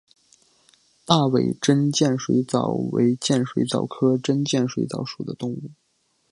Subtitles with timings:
[1.05, 5.69] 大尾真剑水蚤为剑水蚤科真剑水蚤属的动物。